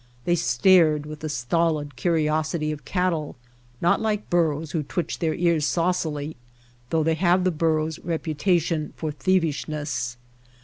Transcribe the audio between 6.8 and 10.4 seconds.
though they have the burro's reputation for thievishness.